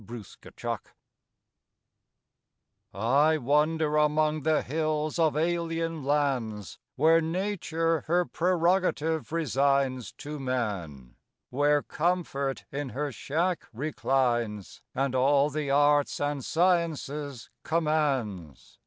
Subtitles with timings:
[0.07, 0.49] 40 THE
[2.91, 10.39] WANDERER I wander among the hills of alien lands Where Nature her prerogative resigns To
[10.39, 11.17] Man;
[11.51, 18.79] where Comfort in her shack reclines And all the arts and sciences commands.